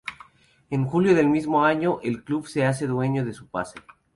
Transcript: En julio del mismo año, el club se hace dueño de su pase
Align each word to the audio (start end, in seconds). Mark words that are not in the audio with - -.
En 0.71 0.85
julio 0.87 1.13
del 1.13 1.29
mismo 1.29 1.63
año, 1.63 1.99
el 2.01 2.23
club 2.23 2.47
se 2.47 2.65
hace 2.65 2.87
dueño 2.87 3.23
de 3.23 3.33
su 3.33 3.45
pase 3.45 3.77